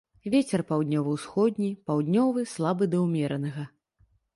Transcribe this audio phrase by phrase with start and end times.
[0.35, 3.73] Вецер паўднёва-ўсходні, паўднёвы слабы да ўмеранага.